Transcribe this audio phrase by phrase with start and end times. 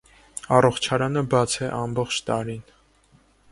[0.59, 2.67] Առողջարանը բաց է ամբողջ տարին։